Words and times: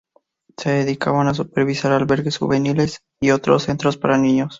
Se 0.57 0.71
dedican 0.71 1.27
a 1.27 1.33
supervisar 1.35 1.91
albergues 1.91 2.39
juveniles 2.39 3.01
y 3.21 3.29
otros 3.29 3.61
centros 3.61 3.97
para 3.97 4.17
niños. 4.17 4.49